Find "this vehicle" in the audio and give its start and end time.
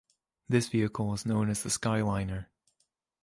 0.49-1.09